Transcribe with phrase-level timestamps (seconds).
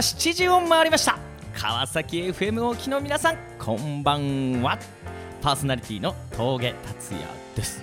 [0.00, 1.18] 7時を回りました。
[1.54, 4.78] 川崎 FM を機の皆さんこんばんは。
[5.42, 7.82] パーソナリティの峠達也です。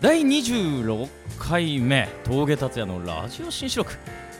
[0.00, 1.08] 第26
[1.38, 3.92] 回目峠達也のラジオ新四録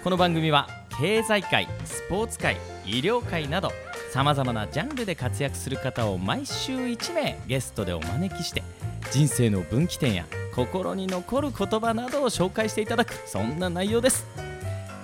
[0.02, 0.66] この番組は
[0.98, 3.70] 経済界スポーツ界医療界など
[4.10, 8.64] さまざまなジャンルで活躍する方を毎週1名ゲストでお招きして
[9.12, 14.26] 人生の分岐点や心に残る言葉などを紹介していただくそんな内容です。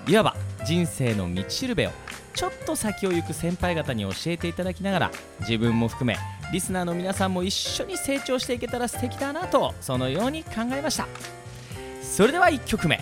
[0.07, 0.37] いわば
[0.67, 1.91] 人生の道しるべを
[2.35, 6.19] ちょっと先を行く先輩方に教えていただきながら自分も含め
[6.53, 11.07] リスナーの皆さんも一緒に成長していけたら素敵だなとそのように考えました。
[12.03, 13.01] それでは1曲目。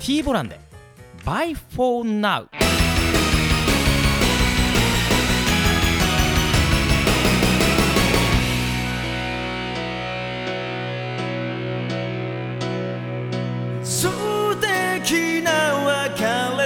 [0.00, 0.58] T ボランで
[1.24, 2.46] by for now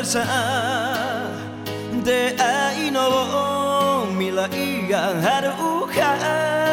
[0.04, 1.30] さ
[2.04, 5.50] 出会いの未来がある
[5.94, 6.63] か。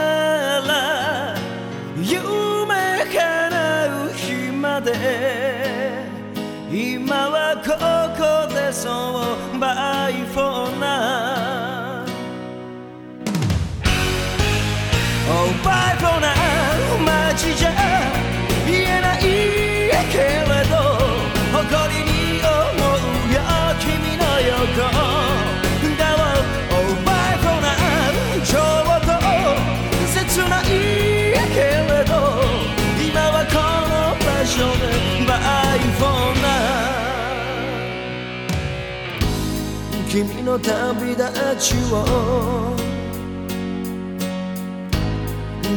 [40.12, 41.24] 君の旅立
[41.58, 42.76] ちを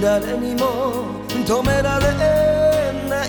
[0.02, 2.04] 誰にも止められ
[3.08, 3.28] ない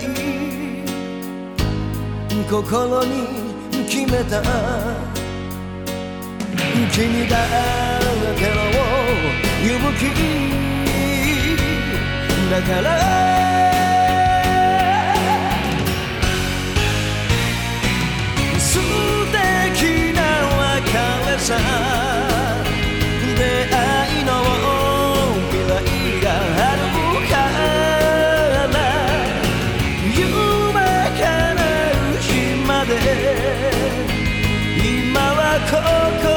[2.50, 3.28] 心に
[3.88, 4.42] 決めた。
[6.90, 7.36] 君だ
[8.36, 8.56] けの
[9.62, 10.02] 勇気
[12.50, 13.45] だから。
[21.38, 21.54] さ
[23.36, 24.30] 出会いの
[25.50, 25.74] 未来
[26.22, 26.82] がある
[27.28, 27.34] か
[28.72, 28.80] ら
[30.14, 30.24] 夢
[31.20, 31.24] 叶
[31.92, 32.28] う日
[32.66, 32.90] まで
[34.78, 35.76] 今はこ
[36.26, 36.35] こ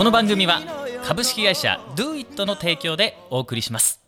[0.00, 0.62] この番組は
[1.04, 3.99] 株式会社 DoIt の提供でお送りします。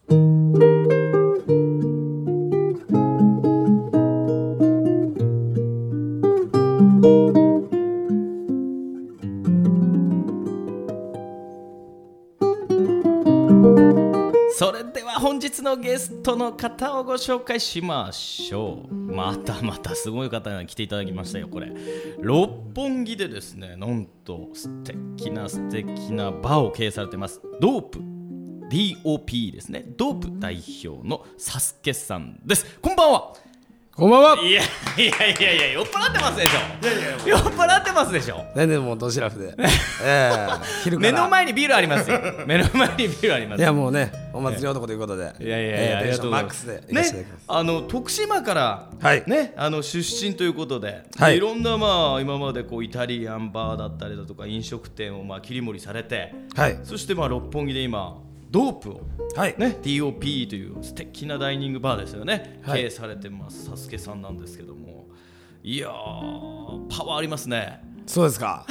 [14.55, 18.95] それでは本日のゲストの方をご紹介しましょう。
[18.95, 21.73] またまたすごい方が来ていただきましたよこれ。
[22.21, 27.41] 六本木でですねなんと素敵な素敵なバーを経営されてます。
[27.61, 28.01] ドープ。
[28.71, 32.79] DOP ですねドープ代表のサスケさんです。
[32.81, 33.34] こんばんは。
[33.94, 34.42] こんばんは。
[34.42, 34.62] いや
[34.97, 37.28] いやいやいや酔っ払ってますでしょ。
[37.28, 38.42] 酔っ払ってますでしょ。
[38.56, 39.53] 全然もうドシラフで。
[40.03, 40.48] ええ
[40.82, 41.12] 昼から。
[41.12, 42.19] 目の前にビールありますよ。
[42.48, 45.34] 目の前にビールありますいやもうねお祭り男ということで。
[45.41, 46.66] いやいやいや、ええありがとうマックスす。
[46.68, 49.24] でいかせていねただきます、あの徳島から、はい。
[49.27, 51.36] ね、あの出身ということで、はい。
[51.36, 56.78] い、ろんなまあ今までこうイタリアンバーだったりだとか飲食店をまあ切り盛りされて、はい。
[56.83, 58.16] そしてまあ六本木で今
[58.53, 59.01] ドープを。
[59.34, 59.54] はい。
[59.59, 59.78] ね。
[59.83, 62.83] DOP という素敵なダイニングバーですよね、はい。
[62.83, 63.65] 経営されてます。
[63.65, 65.09] サスケさんなんですけども、
[65.65, 65.91] いやー
[66.89, 67.83] パワーありますね。
[68.07, 68.66] そうですか。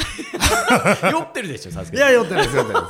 [1.12, 1.98] 酔ってるでしょサスケ。
[1.98, 2.88] いや酔ってないです酔ってないで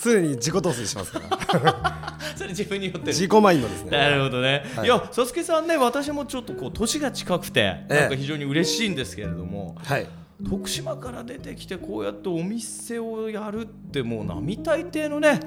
[0.00, 0.08] す。
[0.08, 1.20] 常に自己陶酔しますか
[1.58, 2.18] ら。
[2.36, 3.06] それ自分に酔ってる。
[3.08, 3.90] 自己マインドですね。
[3.90, 4.86] なるほどね、はい。
[4.86, 7.94] い、やサスケさんね私もちょっとこう年が近くて、ええ。
[8.02, 10.06] なんか非常に嬉しいんですけれどもはい。
[10.48, 15.40] 徳島から出てきてこうやってお店をやるってもう並大抵のね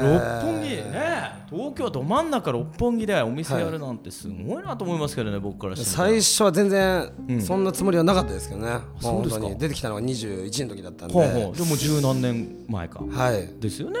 [0.00, 1.42] 本木ね。
[1.50, 6.08] 東京ど真ん中六本木でお店やるなんてすごいなと思いますけどね、僕からしてみたら。
[6.08, 7.42] 最初は全然うん。
[7.42, 9.40] そんなつもりはなかったですけどね、そうですか。
[9.40, 11.56] 本当に出てきたのが21の時だったんで、ほうほう。
[11.56, 13.04] でも十何年前か。
[13.08, 13.48] はい。
[13.60, 14.00] ですよね。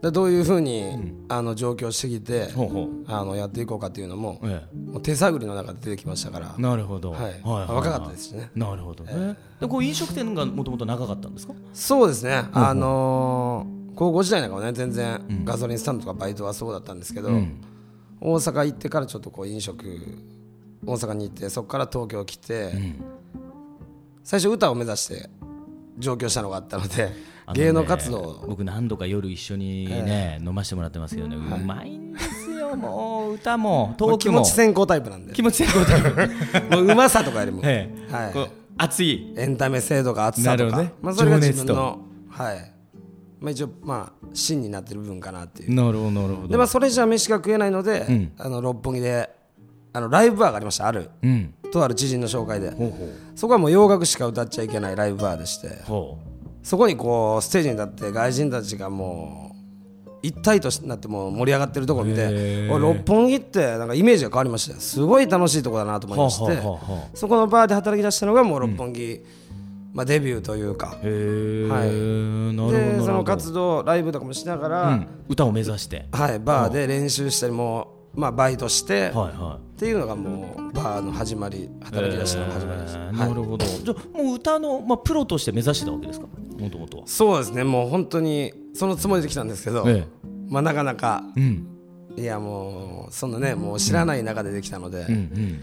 [0.00, 2.88] でどういうふうに、あの上京してきてほうほう。
[3.08, 4.62] あのやっていこうかっていうのも,、え
[4.92, 6.54] もう手探りの中で出てきましたから。
[6.56, 7.40] え、なるほど、はい。
[7.44, 8.48] 若かったですしね。
[8.54, 11.54] なるほどね、でこう飲食店がもともと長かったんですか？
[11.74, 17.30] そうですね、あのー高校時代なんかはね全然ガソリンスタンドとかバイトはそうだったんですけど、
[18.20, 19.84] 大阪行ってからちょっとこう飲食
[20.86, 22.70] 大阪に行ってそこから東京来て、
[24.22, 25.28] 最初歌を目指して
[25.98, 27.16] 上京したのがあったのでね
[27.54, 28.44] 芸能活動を。
[28.46, 32.76] 僕何度か夜一緒にね、飲ませてもらってますけどね、うまいんですよ。
[32.76, 34.18] もう歌も トークも。
[34.18, 35.32] 気持ち先行タイプなんで。
[35.32, 35.72] 気持ちいいこ
[36.70, 38.12] ともううまさとかよりも、 ええ。
[38.12, 38.50] はい。
[38.76, 39.34] 熱い。
[39.36, 40.92] エンタメ性とか熱さとか、ね。
[41.02, 41.98] まあ、それが自分の
[42.28, 42.77] はい
[43.40, 45.74] まあ、一応まあ芯になってる部分かなっていう。
[45.74, 46.48] なるほどなるほど。
[46.48, 48.32] でまあそれじゃ飯が食えないので、ん。
[48.38, 49.30] あの六本木で
[49.92, 51.10] あのライブバーがありましたある。
[51.22, 51.54] うん。
[51.70, 52.72] とある知人の紹介で。
[53.34, 55.68] そこはもう洋楽しか歌っちゃいけないライブバーでして。
[56.62, 59.58] そこにこうステージに立って外人たちがもう
[60.22, 64.80] 一体となってもう盛り上がってるところ見て六本木ってなんかイメージが変わりましたよ。
[64.80, 66.60] すごい楽しいところだなと思いまして。
[67.14, 69.24] そこのバーで働き出したのがもう六本木、
[69.92, 70.96] まあ、デビューというか。
[71.02, 71.06] そ
[73.12, 76.06] の活動ライブとかもしながら、うん、歌を目指して。
[76.12, 83.64] はい、バーで練習したりもう、まあ、バイトして、はいはっていうのがもうバーの始まりい働き出したのが始まりです、なるほど。
[83.64, 86.26] じゃあもう歌の、まあ、プロとして目指してたわけですか？
[86.58, 87.04] もともとは。
[87.06, 87.62] そうですね。
[87.62, 90.04] もう本当にそのつもりで来たんですけど、え
[90.48, 91.66] まあ、なかなかえうん。
[92.16, 95.60] いやもうそんなねもう知らない中でできたので、うんうん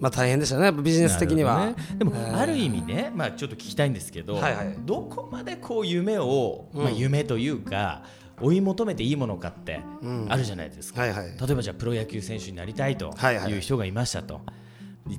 [0.00, 1.74] まあ大変でしたねビジネス的には、ね。
[1.96, 4.76] でも、ある意味ね、まあ、ちょっと聞きたいんですけど、はいはい。
[4.80, 8.02] どこまでこう夢を、まあ、夢というか
[8.40, 9.80] 追い求めていいものかって
[10.28, 11.26] あるじゃないですか、はいはい。
[11.26, 13.52] 例えばじゃあプロ野球選手になりたいとはいはい。
[13.52, 14.42] いう人がいましたと、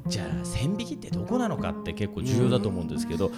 [0.06, 3.32] じゃあ線引きってどこなのかって結構重要だと思うんですけど、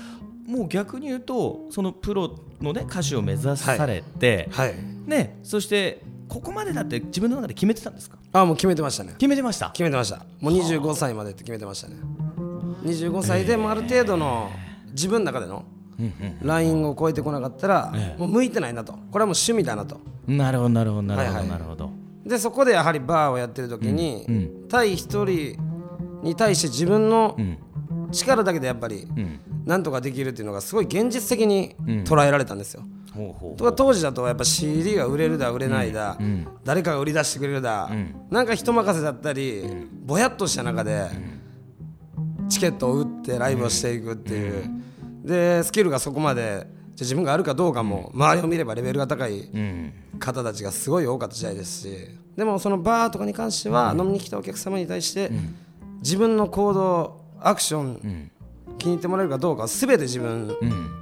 [0.45, 4.75] もう逆に言うとそのプロの、ね、歌手を目指されて、はい。
[5.05, 8.17] ね、そしてここまでだって自分の中で決めてたんですか？
[8.31, 9.13] あもう決めてましたね。
[9.13, 9.71] 決めてました？
[9.71, 10.17] 決めてました。
[10.39, 11.95] もう25歳までって決めてましたね。
[12.83, 14.49] 25歳でもうある程度の
[14.91, 15.65] 自分の中での
[16.41, 18.93] ラインを超えてこなかったら、もう向いてないなと。
[18.93, 19.99] これはもう趣味だなと。
[20.27, 21.49] なるほどなるほどなるほど、はいはい。
[21.49, 21.91] なるほど。
[22.25, 24.25] でそこでやはりバーをやってる時に、
[24.69, 25.57] 対一人
[26.21, 27.35] に対して自分の
[28.11, 29.07] 力だけでやっぱり
[29.65, 31.75] なんとかできるっていうのがすごい現実的に
[32.05, 32.81] 捉えられたんですよ。
[32.81, 32.98] ほうほう
[33.57, 36.17] とか当時だとやっぱ CD が売れるだ売れないだ、
[36.63, 37.89] 誰かが売り出してくれるだ、
[38.29, 39.63] なんか人任せだったり、
[40.05, 41.07] ぼやっとした中で、
[42.49, 44.69] チケットを売ってライブをしていくっていう、
[45.23, 49.93] でスキルがそこまでじゃあ自分があるかどうかも周りを見ればレベルが高いうん。
[50.19, 51.89] 方たちがすごい多かった時代ですし。
[52.35, 55.31] でもそのバーとかに関しては飲みに来たお客様に対して
[56.01, 58.31] 自分の行動アクション
[58.77, 60.98] 気に入ってもらえるかどうかは全て自分うん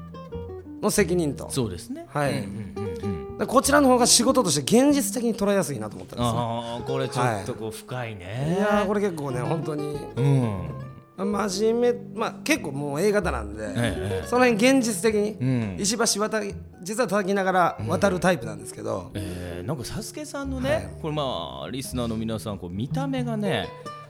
[0.82, 1.50] の責任と。
[1.50, 2.06] そうですね。
[2.10, 2.32] はい。
[2.32, 6.34] うんうんうんこちらの方が仕事として現実的に捉えやすいなと思ったんですよ。
[6.36, 9.96] ああこれちょっとこう深いね、いやーこれ結構ね本当に。
[10.16, 10.87] うん
[11.26, 15.78] 真面目まあ結構もう A 型なんで、ええその辺現実的に、ん。
[15.80, 16.54] 石橋渡り
[16.84, 23.68] 実は叩きながら渡るタイプなんですけど、えーなんかサスケさんのね、これまあリスナーの皆さんこう見た目がね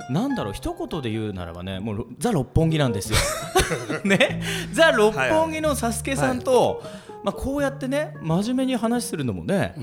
[0.10, 3.18] なんだろう一言で言うならばねもうろザ六本木なんですよ。
[4.04, 4.42] ね？
[4.74, 6.84] ザ六本木のサスケさんと、
[7.24, 9.76] まあこうやってね真面目に話するのもね、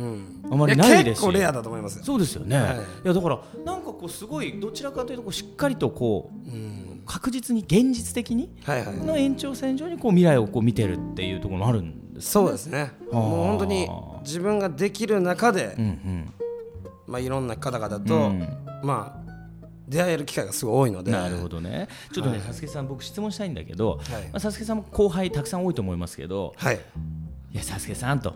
[0.50, 2.04] あまりないですしや結構レアだと思いますよ。
[2.04, 2.76] そうですよね、はい。
[2.76, 6.48] い、やだからなんかこうすごいどちらかというとこうしっかりとこう、
[7.06, 8.96] 確実に現実的にはいはい。
[8.96, 12.92] の延長線上にこう未来をこう見てるっていうところもあるんですそうですね。
[13.12, 13.88] もう本当に
[14.22, 16.32] 自分ができる中で、うんうん。
[17.06, 18.48] まあ、いろんな方々と、うん。
[18.82, 19.24] まあ
[19.86, 21.12] 出会える機会がすごい多いので。
[21.12, 21.88] なるほどね。
[22.12, 24.22] ちょっとね、サスケさん僕質問したいんだけど、はい。
[24.24, 26.80] まあ、サスケさんも後輩たくさん多いと思いますけどはい
[27.54, 28.34] いやサスケさんと。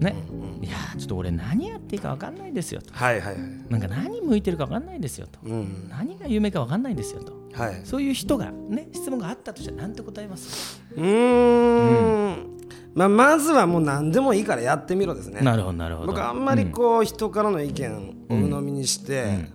[0.00, 0.14] ね、
[0.60, 2.92] いやちょっと俺何やっていいか分かんないんですよと。
[2.92, 3.42] はいはいはい。
[3.70, 7.32] なんか何向いてるか分かんないんですよと、うん何が夢か分かんないんですよと。
[7.54, 7.80] はい。
[7.84, 10.82] そういう人がね質問があったとしたら何て答えます？
[10.94, 12.56] うーん。
[12.94, 15.40] まあ、まずはもう何でもいいからやってみろですね。
[15.42, 16.08] なるほどなるほど。
[16.08, 19.50] 僕あんまりこう人からの意見を鵜呑みにして、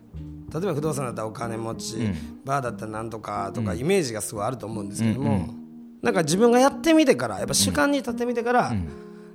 [0.53, 1.97] 例えば不動産だったらお金持ち、
[2.45, 5.49] バーだったらなんとかとかイメージがすごいあると思うんですけども、
[6.01, 8.73] なんか自分がやってみてからやっぱ主観に立ってみてから、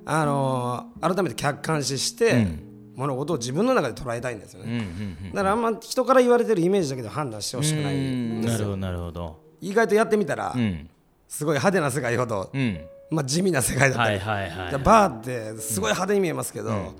[0.05, 2.47] あのー改めて客観視して、
[2.95, 4.87] 物事を自分の中で捉えたいんですよね、
[5.33, 8.53] だからあんま人から言われてるイメージだけで判断してほしくないんですよ。
[8.53, 9.41] なるほどなるほど。
[9.61, 10.89] 意外とやってみたら、うん。
[11.29, 12.81] すごい派手な世界ほど、うん。
[13.11, 16.95] まあ、地味な世界だったり、はいはいはいでバーってすごい派手に見えますけど、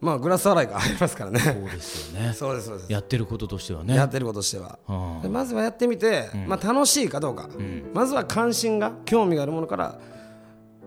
[0.00, 1.40] まあグラス洗いが入りますからね。
[1.40, 2.32] そうですよね。
[2.32, 2.92] そうですそうです。
[2.92, 3.96] やってることとしてはね。
[3.96, 4.78] やってることとしては。
[4.86, 7.48] あでまずはやってみて、まあ、楽しいかどうか、
[7.92, 9.98] まずは関心が興味があるものから、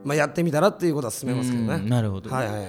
[0.05, 2.29] まあ、やってみたらっていうことは進めますけどね、うんなるほど。
[2.29, 2.65] ねはいはい。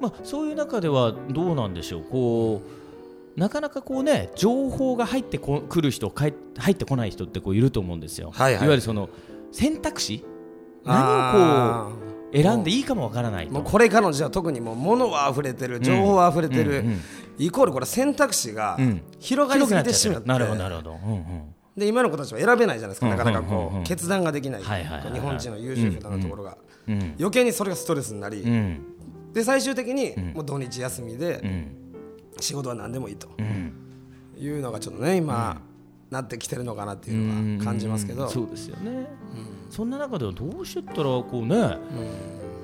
[0.00, 2.04] まあ、そういう中ではどうなんでしょう。
[2.04, 2.62] こ
[3.36, 8.66] うなかなかこうね情報が入ってこ来る人入ってこない人ってこういると思うんですよ、はいはい。
[8.66, 9.10] わゆるその
[9.52, 10.24] 選択肢？
[10.86, 12.05] あ何をこう
[12.42, 13.52] 選んでいいかもわからないと。
[13.52, 17.00] もうこれからの時代は特にもう物は溢れてる情報は溢れてる、うんうん
[17.38, 19.02] イコールこれ選択肢がうん。
[19.20, 20.46] 広がりすぎてしまって、なる。
[20.46, 21.54] ほどなるほど、うんうん。
[21.76, 23.66] で今の子たちは選べないじゃないですか、なかなかこう、うん。
[23.66, 26.56] うんうん決断ができない,、日本人の優秀なところが、
[26.88, 27.14] うん。
[27.18, 28.80] 余計にそれがストレスになり、うん。
[29.34, 31.76] で最終的にもう土日休みで、うん。
[32.40, 33.28] 仕事は何でもいいと。
[33.38, 33.72] うん。
[34.38, 35.60] いうのがちょっとね今、
[36.10, 39.06] なってきてるのかなっていうのは感じますけど、うんそうですよね、
[39.70, 41.78] そんな中ではどうしてったらこうね、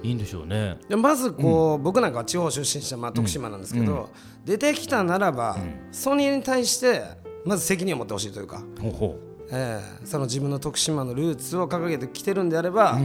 [0.02, 0.78] いいんでしょうね。
[0.88, 4.10] でまずこう、僕なんかは地方出身者、まあ、徳島なんですけど、
[4.44, 5.56] 出てきたならば、
[5.90, 7.02] ソニーに対して
[7.44, 9.18] まず責任を持ってほしいというか、ほ
[9.50, 12.98] ええその自分の徳島のルーツを掲げてきてるんであれば、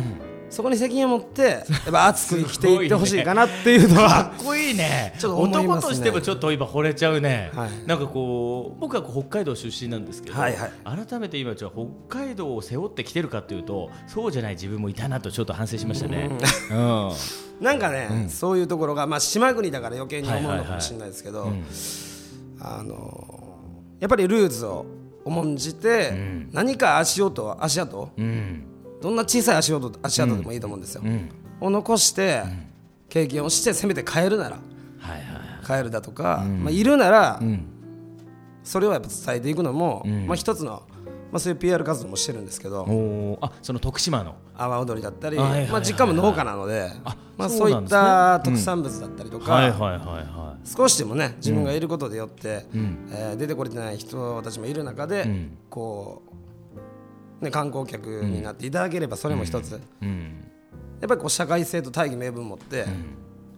[0.49, 1.57] そこに責任を持ってや
[1.89, 5.13] っぱ熱く生きていってほしいかなっていうの かは、っこいいね。
[5.17, 7.69] ちょっと男としてもちょっと今惚れちゃうね、はい。
[7.85, 10.71] なんかこう僕はこう北海道出身なんですけど、はいはい。
[11.07, 16.29] 改めて今じゃあ北海道を背負ってきてるかというとそうじゃない自分もいたなとちょっと反省しましたね、
[16.71, 17.11] うん。
[17.63, 21.51] なんかね、そういうところが、まあ、島国だから余計に思うのかもしれないですけど、
[22.59, 23.57] あの
[23.99, 24.85] やっぱりルーツを
[25.25, 26.13] 重んじて、
[26.51, 28.09] 何か足音足跡？
[28.17, 28.63] うん。
[29.01, 31.29] どんな小さい足音足跡でもいいと思うんですよ、うん。
[31.59, 32.43] を残して、
[33.09, 34.57] 経験をしてせめて帰るなら
[34.99, 35.81] はいはいはい。
[35.81, 37.65] 帰るだとか、まあ、いるなら、ん。
[38.63, 40.27] それをやっぱ伝えていくのも、ん。
[40.27, 40.83] まあ、一つの、
[41.31, 44.35] まあ、そういう PR 活動もしてるんですけどあその徳島の。
[44.57, 49.71] 阿波踊りだったり、まあ、実家も農家なのであまあ、そそうういった特産物だったりとか、
[50.65, 53.07] 少しでもね自分がいることでよって、ん。
[53.11, 55.57] えー出てこれてない人たちもいる中で、ん。
[55.69, 56.23] こ
[57.41, 60.43] う、ね、観光客になっていただければそれも一つ、うん
[61.05, 62.85] っぱりこう社会性と大義名分を持って、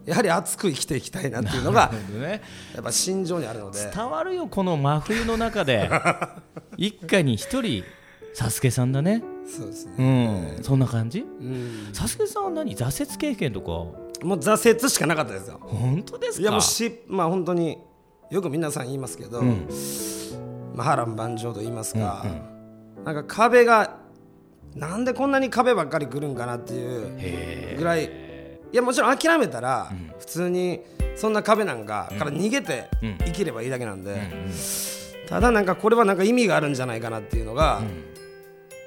[0.04, 2.42] やはり熱く生きていきたいなっていうのがね。
[2.74, 3.90] やっぱ心情にあるので。
[3.94, 5.90] 伝わるよこの真冬の中で。
[6.76, 7.84] 一家に一人
[8.34, 9.22] サスケさんだね。
[9.46, 10.64] そうですね、うん。
[10.64, 11.20] そんな感じ？
[11.20, 12.76] うん、サスケさんは何？
[12.76, 13.66] 挫折経験とか？
[14.24, 15.58] もう挫折しかなかったですよ。
[15.62, 16.42] 本当ですか？
[16.42, 17.78] いやもうしまあ本当に
[18.30, 22.24] よく皆さん言いますけど、まあ、波乱万丈と言いますか、
[23.04, 23.98] なんか壁が
[24.74, 28.04] なんでこんなに壁ばっかり来るんかなっていうへぐらい。
[28.72, 30.80] いやもちろん諦めたら、普通に
[31.16, 32.88] そんな壁なんかから逃げて
[33.24, 34.16] 生きればいいだけなんで、
[35.28, 37.82] ただなんかこれはなんか意味があるんじゃないかなっていうのが、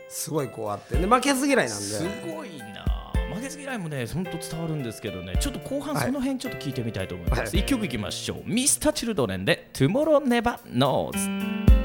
[0.08, 0.96] すごいこうあって。
[0.96, 2.86] で負けず嫌いなんすでごいな。
[3.36, 5.36] 負けず嫌いもね本当伝わるんですけどね。
[5.38, 7.50] ちょっと後半その辺ちょっと聞いてみたいと思います、はい。
[7.60, 8.50] 一曲いきましょう。
[8.50, 11.83] Mr.Children で Tomorrow Never Knows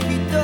[0.00, 0.35] した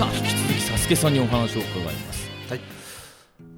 [0.00, 2.30] さあ引き続きサスケさんにお話を伺います。
[2.48, 2.60] はい。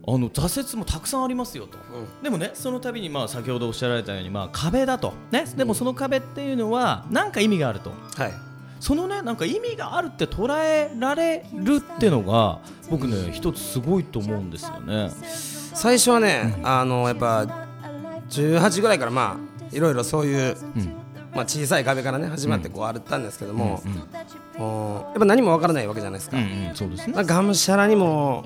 [0.08, 1.78] あの挫折もたくさんありますよと、
[2.20, 5.12] でもねその度にまあ先ほどおっしゃられたようにまあ壁だと。
[5.30, 5.44] ね。
[5.56, 7.92] でもその壁っていうのは何か意味があると。
[8.16, 8.32] はい。
[8.80, 12.58] そのねなんか意味があるって捉えられるってのが
[12.90, 15.12] 僕ね一つすごいと思うんですよね。
[15.74, 17.46] 最初はね、あのやっぱ
[18.28, 20.56] 18ぐらいからまあいろいろそういう、
[21.34, 23.82] まあ、小さい壁からね始まってこう歩ったんですけども、
[24.58, 27.14] もうやっぱ何もわからないわけじゃないですか、うんうんそうですね。
[27.14, 28.44] まあ、がむしゃらにも、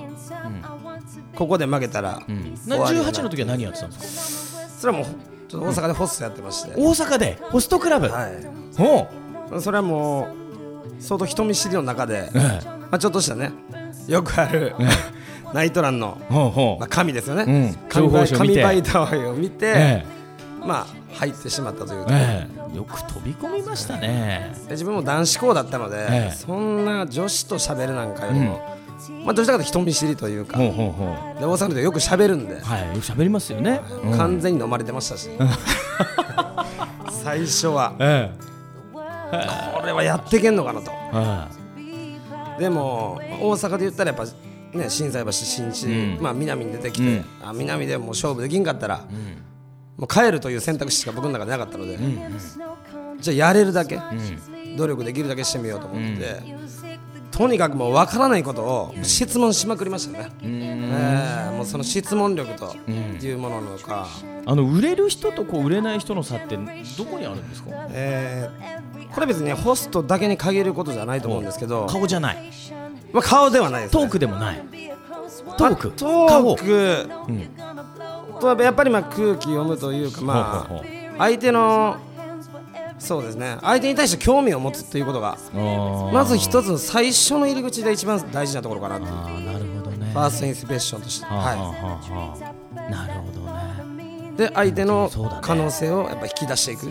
[1.35, 2.21] ここで負けたら、
[2.67, 4.69] な終わりだな18の時は何やってたんですか？
[4.69, 5.07] それはもう
[5.49, 7.39] ちょっと大阪でホストやってまして、大阪で？
[7.43, 8.07] ホストクラブ？
[8.07, 8.29] は
[8.77, 9.09] ほ
[9.57, 10.29] い、それはも
[10.99, 13.53] う相当人見知りの中で、まあ、ちょっとしたね
[14.07, 14.75] よくある、
[15.53, 16.19] ナイトランの、
[16.79, 17.89] まあ、神ですよね、うん。
[17.89, 18.63] 神情報誌を見て。
[18.63, 20.05] 神バイターを見て、え
[20.67, 22.77] まあ入ってしまったというか、ええ。
[22.77, 24.53] よく飛び込みましたね。
[24.65, 26.35] で自分も男子校だったので、ええ。
[26.35, 28.61] そんな女子と喋るなんかよりも、
[29.25, 31.41] まあ、どちらかというと人見知りというか、ほうほうほう。
[31.41, 33.81] で大阪でよく喋るんで、はいよく喋りますよね。
[34.05, 34.17] うん。
[34.17, 35.31] 完全に飲まれてましたし、
[37.23, 37.95] 最初は。
[37.99, 38.31] え
[38.93, 40.91] これはやっていけんのかなと。
[42.59, 44.25] でも大阪で言ったらやっぱ
[44.77, 46.19] ね心斎橋新地、うん。
[46.21, 49.05] まあ、南に出てきて、あ南でもう勝負できんかったら、
[49.97, 51.99] もう帰るという選択肢しか僕の中でなかったので、
[53.19, 53.99] じゃあやれるだけ、
[54.77, 56.43] 努力できるだけしてみようと思って、
[57.31, 64.07] とにかくもう分からないことを質問しまくりましたね、えーもうその質問力というもののか、
[64.45, 66.57] あの売れる人とこう売れない人の差って
[66.99, 67.71] どこにあるんですか？
[67.91, 72.53] えーこれ別にホストだけに限ることじゃないと思うんですけど、顔じゃない。
[73.13, 74.63] まあ、顔ではないです、ね、トークでもない。
[75.57, 75.91] トーク。
[75.93, 77.37] トーク顔。
[78.41, 80.83] とはやっぱりまあ空気読むというかまあ
[81.19, 81.97] 相手の
[82.99, 83.59] そうですね。
[83.61, 89.09] 相手に対して興味を持つっていうことがあまず一つの最初の入り口で一番大事なところかなってい
[89.43, 89.47] う。
[89.47, 90.11] なるほどね。
[90.13, 92.91] ファーストインスペッションとして、ははあはあはあ。
[92.91, 93.41] なるほど
[93.97, 94.33] ね。
[94.35, 95.11] い、で相手の
[95.43, 96.91] 可能性をやっぱ引き出していく。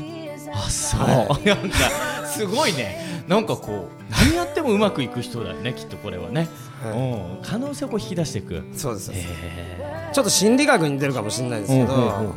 [0.53, 1.01] あそう、
[1.47, 1.75] なんか
[2.27, 3.23] すごいね。
[3.27, 6.47] なんかこう何やってもうまくいく人だよねきっとこれはね、
[6.85, 7.39] うん。
[7.43, 8.63] 可能性を引き出していく。
[8.73, 9.11] そうです。
[9.13, 12.33] へちょっと心理学に出るかもしれないですえけど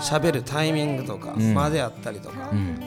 [0.00, 1.54] 喋るタイミングとかん。
[1.54, 2.80] 間であったりとかう、ん。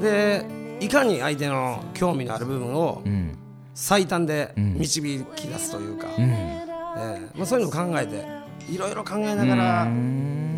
[0.00, 0.46] で
[0.80, 3.36] いかに相手の興味のある部分をうん。
[3.74, 6.24] 最短で導き出すというか、うん。
[6.24, 6.64] え
[6.96, 8.24] えまあ、そういうのを考えて
[8.72, 9.84] いろいろ考えながら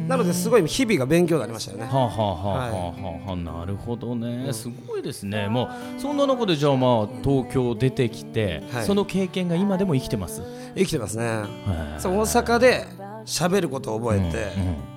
[0.06, 1.84] なのですごい日々が勉強になりましたよね。
[1.84, 2.94] はあはあはあは
[3.26, 4.52] あはあ、なるほどね。
[4.52, 5.48] すごいですね。
[5.48, 8.86] もうそんな中でじゃあまあ東京出てきて、はい。
[8.86, 10.42] その経験が今でも生きてます？
[10.76, 11.24] 生きてますね。
[11.24, 12.86] へそう大阪で
[13.24, 14.52] 喋ることを覚えて、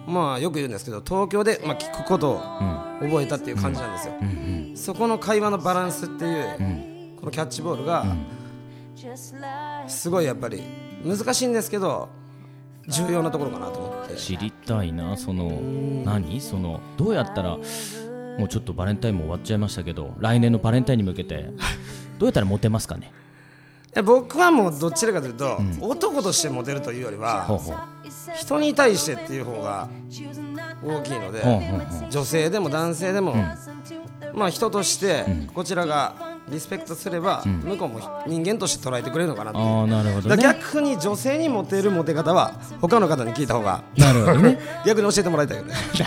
[0.06, 2.40] まあよく言うんですけど東京でまあ聞くことを
[3.00, 4.14] 覚えたっていう感じなんですよ。
[4.76, 8.06] そこの会話のバランスっていう、このキャッチボールが、
[9.88, 10.62] すごいやっぱり
[11.04, 12.10] 難しいんですけど
[12.90, 14.16] 重要なところかなと思って。
[14.16, 15.50] 知りたいなその
[16.04, 16.42] 何？
[16.42, 21.50] そのどうやったらもうちょっとバレンタインも終わっちゃいましたけど来年のバレンタインに向けて
[22.18, 23.14] どうやったらモテますかね？
[24.04, 27.76] 僕はもうどちらかというと、男としてモテるというよりは、ほうほう。
[28.36, 29.90] 人に対してっていう方が
[30.86, 32.10] 大きいので、ほうほうほう。
[32.12, 33.34] 女性でも男性でも、
[34.36, 35.26] まあ人として
[35.56, 44.60] こちらがリスペクトすれば、向こうも人間として捉えてくれるのかなってああなるほどだねから逆に女性にモテるモテ方は他の方に聞いた方がなるほどね。
[44.86, 45.74] 逆に教えてもらいたいよね。
[45.94, 46.06] ちょ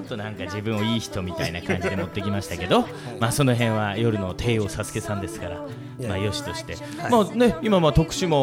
[0.00, 2.86] っとなんか自分をいい人みたいな感じで持ってきましたけど、
[3.20, 5.60] まあその辺は夜の帝王サスケさんですから、
[6.08, 6.76] まあよしとして、
[7.10, 8.36] まあね今まあ徳島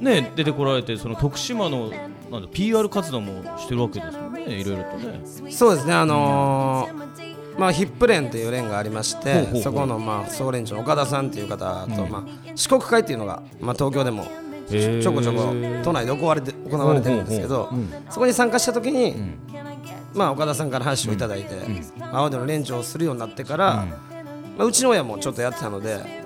[0.00, 1.90] ね出てこられてその徳島の
[2.30, 5.20] なんだ PR 活動もしてるわけですよねいろいろとね。
[5.50, 14.24] そうですねあのーまあ、ヒップ連という連がありましてそこのまあ総連長の岡田さんという方と、まあ、四国会っていうのが、まあ、東京でも
[14.68, 17.70] ちょこちょこ都内で行われて行われてるんですけど、
[18.10, 19.14] そこに参加した時に、
[20.14, 21.54] まあ、岡田さんから話をいただいて、
[22.12, 23.86] 青での連長をするようになってから、
[24.56, 26.24] まあ、うちの親もちょっとやってたので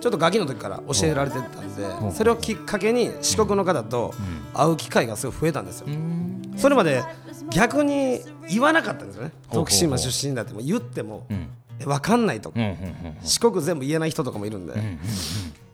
[0.00, 1.84] ちょっとガキの時から教えられてたんで、
[2.16, 4.14] それをきっかけに四国の方と
[4.54, 5.86] 会う機会がすごい増えたんですよ。
[6.56, 7.02] それまで
[7.50, 9.32] 逆に言わなかったんですよね。
[9.52, 11.26] 徳島出身だっても言っても、
[11.80, 12.50] え分かんないと。
[12.50, 12.60] か、
[13.22, 14.74] 四国全部言えない人とかもいるんで、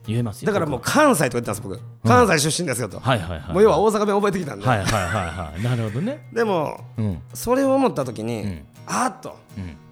[0.07, 1.79] 言えますよだからもう関西とか言ってたんです僕。
[2.07, 6.27] 関西出身ですよと、はいはいはいもう要は大阪弁覚えてきたんで、はいはいはいはいなるほどね。
[6.33, 7.21] でもうん。
[7.33, 9.37] それを思った時に、あっと、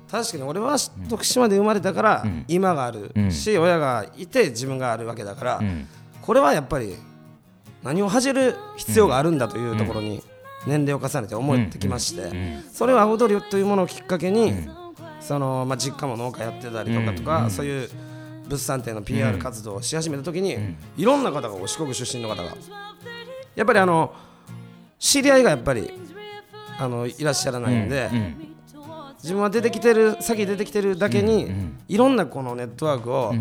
[0.09, 0.77] 確かに俺は
[1.09, 5.61] 徳島で生まれたから今があるし、親がいて自分があるわけだから、
[6.21, 6.95] これはやっぱり
[7.83, 10.23] 何を恥じる必要があるんだというところに
[10.67, 12.31] 年齢を重ねて思ってきまして、
[12.71, 14.53] それは青鳥というものをきっかけに、
[15.19, 17.89] そのまあ、実家も農家やってたりとかとか、そういう
[18.47, 20.57] 物産展の PR 活動をし始めた時に、
[20.97, 22.49] いろんな方が四国出身の方が
[23.55, 24.13] やっぱりあの
[24.99, 25.91] 知り合いがやっぱり
[26.77, 28.09] あのいらっしゃらないんで、
[29.23, 31.51] 自分は出てきてる先出てきてるだけに、
[31.87, 33.33] いろんなこのネットワークを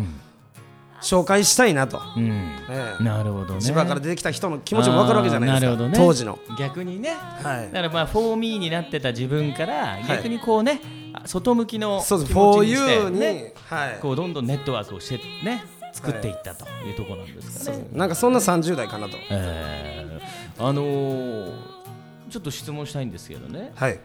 [1.05, 2.55] 紹介したいなと、うん。
[2.69, 3.03] ええ。
[3.03, 3.61] なるほどね。
[3.61, 6.05] 千葉から出てきた人の気持ちも分かるわけじゃないですか、あーなるほどね。
[6.07, 6.39] 当時の。
[6.57, 7.11] 逆にね。
[7.11, 7.65] はい。
[7.67, 10.81] だからまあフォーミーになってた自分から逆にこうね、
[11.13, 13.53] あ外向きの気持ちにしてね。
[13.69, 13.99] はい。
[14.01, 15.63] こうどんどんネットワークをしてね
[15.93, 17.87] 作っていったというところなんですかね。
[17.93, 19.17] なんかそんな30代かなと。
[19.29, 21.75] えーあのー
[22.27, 23.71] ちょっと質問したいんですけどね。
[23.75, 23.99] はい、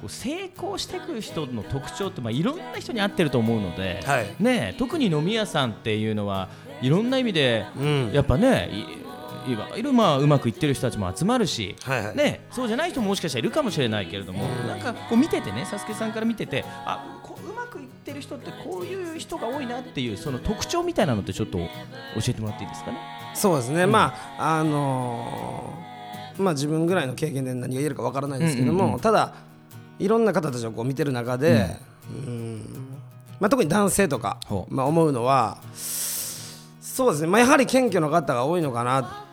[0.00, 4.26] こう成功していく人の特徴ってまあいろんな人に合ってると思うので、はい。
[4.38, 6.48] ね、特に飲み屋さんっていうのは
[6.80, 8.12] いろんな意味でうん。
[8.12, 12.16] やっぱねいいわゆるまあうまくいってる人たちも集まるし、はいはい。
[12.16, 21.64] ね、そうじゃない人ももしかしたらいるかもしれないけれども、なんかこう見ててね、サスケさんから見てて、あこううまくいってる人ってこういう人が多いなっていうその特徴みたいなのってちょっと教
[22.28, 22.98] えてもらっていいですかね？
[23.34, 29.00] そうですね、まああのーまあ自分ぐらいの経験で何が言えるかわからないですけども、うんうんうん。
[29.00, 29.34] ただ
[29.98, 31.76] いろんな方たちをこう見てる中で、
[32.26, 32.62] うん。
[33.40, 39.26] まあ、特に男性とかまあ、思うのはそうですね、まあ、やはり謙虚な方が多いのかな、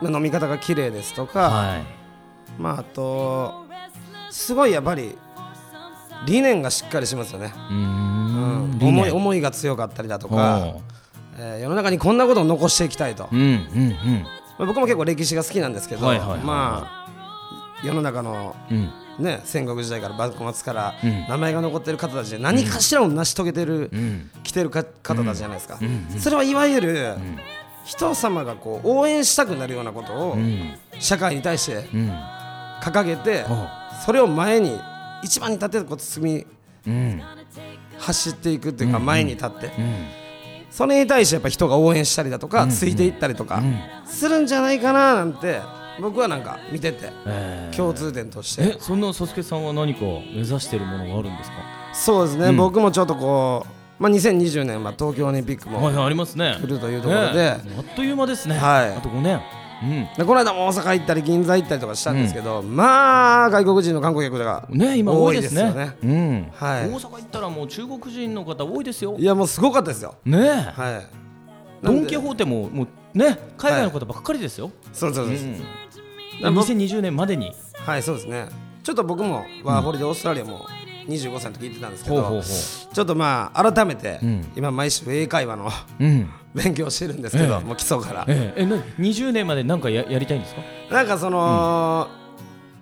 [0.00, 1.82] まあ、飲み方が綺麗ですとか、はい。
[2.60, 3.66] まあ、あと
[4.30, 5.18] すごいやっぱり
[6.26, 8.78] 理念がしっかりしますよね、うん。
[8.80, 10.80] 思い思いが強かったりだとかほ、
[11.38, 13.28] えー世の中にこんなことを残していきたいと。
[13.32, 13.92] ううんうん。
[14.58, 16.46] まあ僕も結構歴史が好きなんですけど、はいはいはいはい。
[16.46, 21.26] まあ世の中のうんね戦国時代から幕末からうん。
[21.28, 24.30] 名前が残ってる方たちで何かしらを成し遂げてる、うん。
[24.42, 26.20] 来てるか方たちじゃないですか、うん。
[26.20, 27.16] それはいわゆる、
[27.84, 30.74] 人様がこう応援したくなるようなことをうん。
[30.98, 32.12] 社会に対してうん。
[32.82, 33.66] 掲げて、ほ
[34.04, 34.78] それを前に
[35.22, 36.46] 一番に立ってこう進み
[37.98, 40.06] 走っていくっていうか前に立って、うん。
[40.70, 43.78] それに対してやっぱ人が応援したりだとか、ついていったりとか、うん。
[44.06, 45.60] するんじゃないかななんて
[46.00, 48.62] 僕はなんか見ててえー共通点として。
[48.62, 51.56] えそんなサスケさんは何か目指してるものがあるんですか？
[51.94, 53.66] そうですね、僕もちょっとこ
[53.98, 56.56] う、まあ、2020年は東京オリンピックも、はいはいありますね。
[56.60, 57.34] 来るというところで。
[57.34, 58.56] ねあっという間ですね。
[58.56, 58.94] はい。
[58.94, 59.40] あと5年。
[59.82, 60.08] うん。
[60.16, 65.72] でこの間も大阪行ったり銀座行ったりとかしたんですけど、まあ外国人の観光客がね今多いですね。
[65.72, 65.96] ね。
[66.02, 66.48] うん。
[66.52, 66.88] はい。
[66.88, 69.16] 大阪行ったらもう中国人の方多いですよ。
[69.18, 70.14] いやもうすごかったですよ。
[70.24, 70.38] ね。
[70.38, 71.06] えはい。
[71.82, 74.70] ドン・キホーテももうね海外の方ばっかりですよ。
[74.92, 75.62] そうそうそうです、うん
[76.40, 77.52] 2020年までに。
[77.74, 78.48] はいそうですね。
[78.82, 80.66] ちょっと僕もワーホリでオーストラリアも
[81.08, 82.42] 25歳の時行ってたんですけど、
[82.92, 84.52] ちょっとまあ改めて、うん。
[84.56, 86.30] 今毎週英会話のううん。
[86.54, 87.64] 勉強してるんですけど、ええ。
[87.64, 88.62] もう基礎から、ええ。
[88.62, 90.62] えな20年までなんかややりたいんですか？
[90.94, 92.08] なんかその、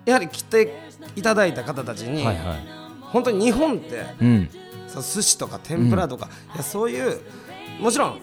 [0.05, 0.73] やはり来て
[1.15, 2.67] いただいた方たちに、はいはい。
[3.01, 4.49] 本当に日本ってうん。
[4.87, 7.19] そう寿司とか天ぷらとか、いやそういう
[7.81, 8.19] もちろん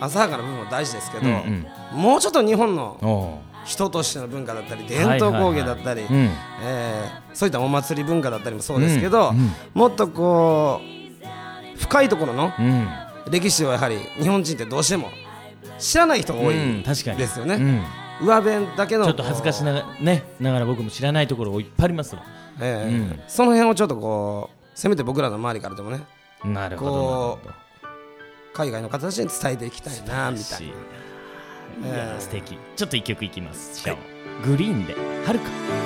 [0.00, 6.02] 浅はかな部分も大事ですけど、うんもうちょっと日本のお人としての文化だったり伝統工芸だったり、
[7.34, 9.36] そういったお祭り文化だったりもそうですけど、うん。
[9.36, 9.50] うん。
[9.74, 10.80] もっとこ
[11.74, 12.88] う深いところのうん。
[13.30, 15.10] 歴史をやはり日本人ってどうしても
[15.80, 16.94] 知らない人が多うんいで
[17.26, 17.54] すよね。
[17.56, 18.26] うん。
[18.26, 22.22] 上辺だけのちょっと恥ずかしながらねながら僕も知らないところいっぱいありますわ。
[22.60, 23.20] えーうん。
[23.26, 26.00] その辺をちょっとこうせめて僕らの周りからでもね
[26.44, 27.38] なるほど
[28.54, 30.72] 海外の方たちに伝えていきたいなみたいな。
[31.78, 32.14] いえー。
[32.14, 32.58] や素敵。
[32.76, 33.80] ちょっと一曲いきます。
[33.80, 33.96] しょう
[34.46, 35.85] グリーンではるか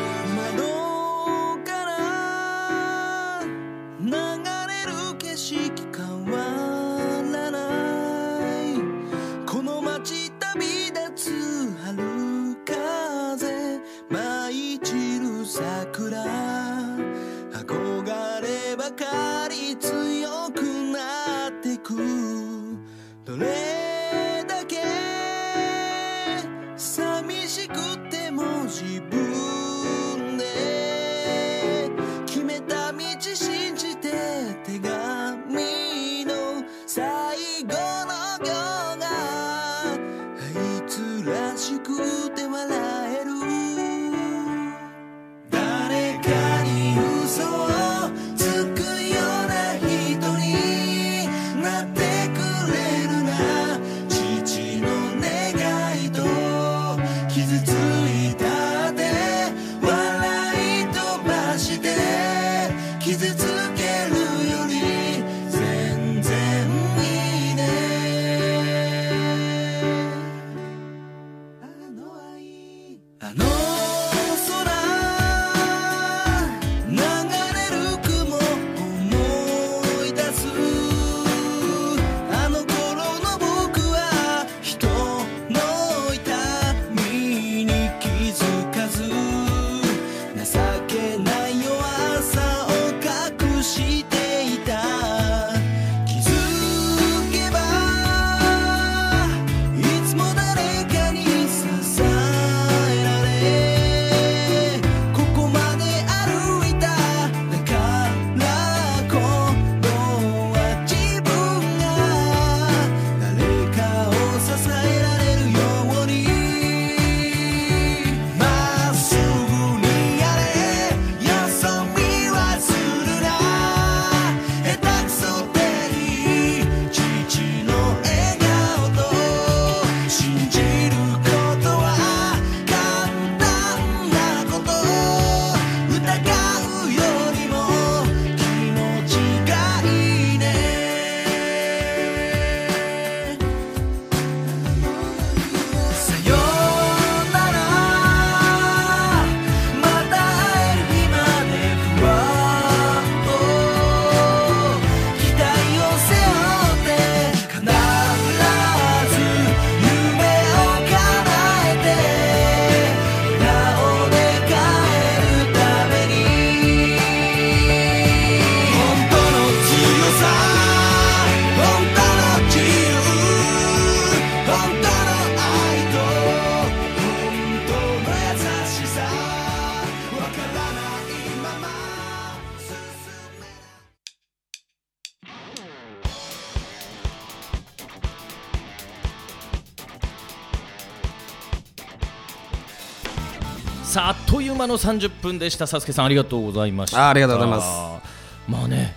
[194.81, 195.67] 30分でした。
[195.67, 197.07] サスケさんありがとうございました。
[197.07, 198.11] あありがとうございます。
[198.49, 198.95] まあね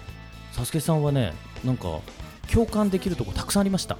[0.51, 1.99] サスケさんはねなんか
[2.51, 3.97] 共感できるとこたくさんありました。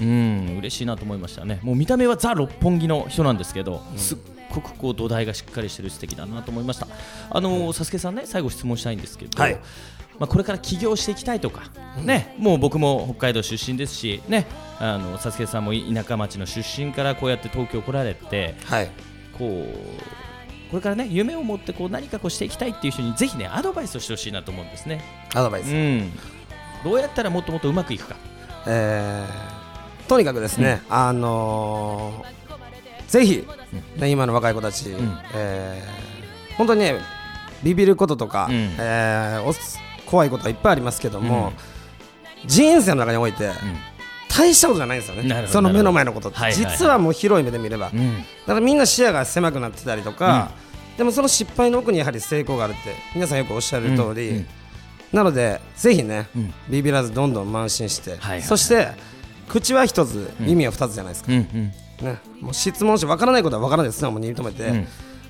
[0.00, 0.56] うん。
[0.58, 1.60] 嬉しいなと思いましたね。
[1.62, 4.18] もう見た目はザ六本木の人なんですけど、すっ
[4.52, 6.88] ごくこう土台がしっかりしてる素敵だなと思いました。
[7.30, 9.58] あのサスケさんね最後質問したいんですけど、はい。
[10.18, 11.62] まあ、これから起業していきたいとか、
[12.00, 14.46] ね、もう僕も北海道出身ですし、ね、
[14.78, 18.90] あのサスケさんも田舎町の出身からこうやって東京来られてはい。
[19.36, 20.23] こう
[20.74, 25.04] これからね夢を持ってこう何かこうしていきたいっていう人にぜひねアドバイスをしてほしいなと思うんですね。
[25.32, 26.10] うアドバイス、ん、
[26.82, 28.16] どうやったらもっともっとうまくいくか。
[28.66, 33.46] えーとにかくですね、あのーぜひ、
[33.96, 35.18] ね、今の若い子たち、ん。
[35.32, 36.96] えー本当にね
[37.62, 38.74] ビビることとか、うん。
[38.76, 39.54] えーお
[40.10, 41.52] 怖いことはいっぱいありますけども、
[42.46, 43.52] 人生の中において、
[44.28, 45.46] 大したことじゃないんですよね。
[45.46, 48.16] その目の前のことって、実はもう広い目で見れば、うん。
[48.18, 50.50] だからみんな視野が狭くなってたりとか、
[50.96, 54.46] でもその失敗の奥にやはり成功があるって皆さんよくおっしゃる通り、うんうん。
[55.12, 56.52] なのでぜひね、ん。
[56.68, 58.88] ビビらずどんどん慢心して、はいはいそして
[59.46, 62.06] 口は一つ、耳は二つじゃないですか、うんうん。
[62.06, 64.76] ね、もう質問してわからないことはわからないですもう認めて、ん。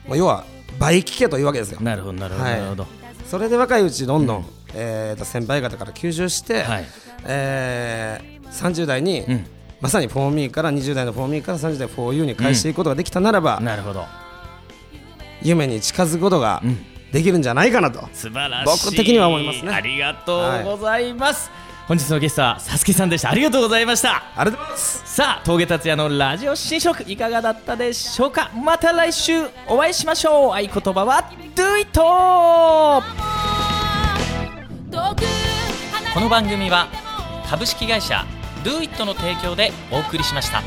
[0.07, 0.45] もう要は
[0.79, 1.81] 倍聞けというわけですよ。
[1.81, 2.59] なるほどなるほど、はい。
[2.59, 2.87] なるほど。
[3.27, 6.85] それで若いうちどんどん、えーと先輩方から吸収して、はい。
[7.25, 9.47] えー30代に、ん。
[9.81, 14.05] まさに 4Me から20代の 4Me から30代 4U に返していくことができたならば、なるほど。
[15.45, 16.63] 夢に近づくことが
[17.13, 18.87] できるんじゃないかなと、素晴らしい。
[18.87, 19.73] 僕的には思いますね。
[19.73, 21.51] ありがとうございます。
[21.87, 23.31] 本日のゲストはサスケさんでした。
[23.31, 24.25] ありがとうございました。
[24.35, 25.03] ありがとうございます。
[25.05, 28.51] さあ峠達也のラジオ新色いかがだったでしょうか？
[28.55, 30.53] また来週お会いしましょう。
[30.55, 32.01] 合言葉は Do it
[36.15, 36.89] この番組は
[37.51, 38.25] 株式会社
[38.63, 40.63] Do it の提供でお送りしました